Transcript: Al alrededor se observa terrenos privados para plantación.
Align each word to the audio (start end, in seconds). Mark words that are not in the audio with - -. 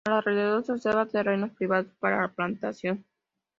Al 0.05 0.13
alrededor 0.15 0.63
se 0.63 0.71
observa 0.71 1.05
terrenos 1.05 1.51
privados 1.51 1.93
para 1.99 2.27
plantación. 2.29 3.05